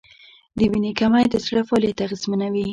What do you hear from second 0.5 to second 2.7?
د وینې کمی د زړه فعالیت اغېزمنوي.